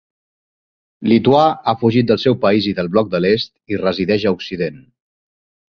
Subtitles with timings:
[1.11, 4.85] Lituà, ha fugit del seu país i del Bloc de l'Est, i resideix a Occident.